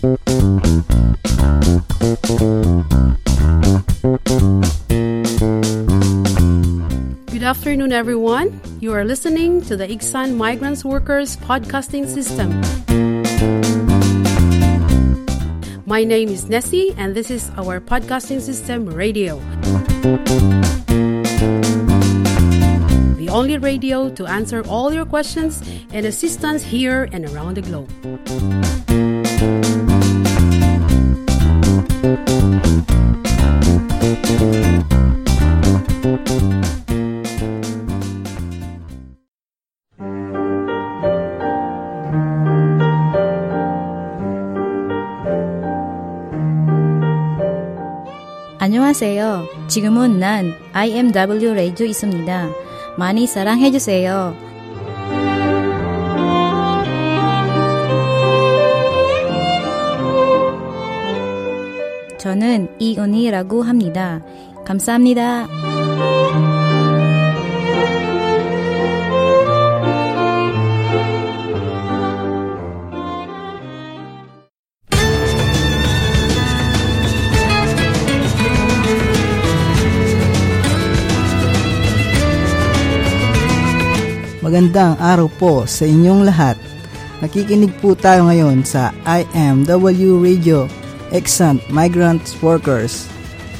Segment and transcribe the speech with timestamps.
[0.00, 0.16] Good
[7.42, 8.58] afternoon, everyone.
[8.80, 12.48] You are listening to the Iksan Migrants Workers Podcasting System.
[15.84, 19.36] My name is Neci, and this is our podcasting system radio.
[23.18, 25.60] The only radio to answer all your questions
[25.92, 27.90] and assistance here and around the globe.
[48.62, 49.48] 안녕하세요.
[49.68, 52.50] 지금은 난 IMW 레이저 있습니다.
[52.98, 54.36] 많이 사랑해주세요.
[62.18, 64.20] 저는 이은희라고 합니다.
[64.66, 65.48] 감사합니다.
[84.50, 86.58] Magandang araw po sa inyong lahat.
[87.22, 90.66] Nakikinig po tayo ngayon sa IMW Radio
[91.14, 93.06] Exant Migrant Workers.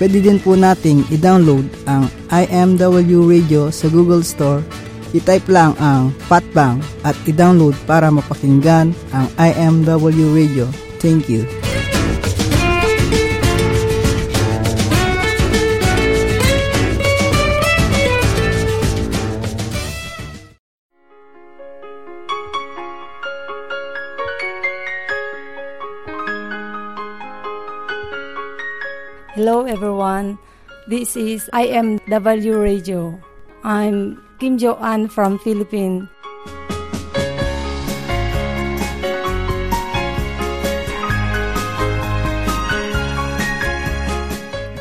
[0.03, 4.67] Pwede din po nating i-download ang IMW Radio sa Google Store.
[5.15, 10.67] I-type lang ang patbang at i-download para mapakinggan ang IMW Radio.
[10.99, 11.60] Thank you.
[29.41, 30.37] Hello everyone.
[30.85, 33.17] This is I am W Radio.
[33.65, 36.05] I'm Kim Jo An from Philippines.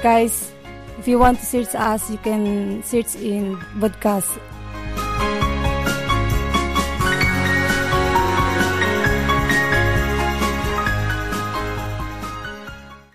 [0.04, 0.52] Guys,
[1.00, 4.28] if you want to search us, you can search in podcast